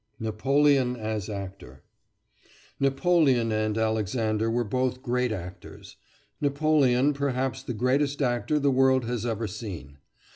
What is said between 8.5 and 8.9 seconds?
the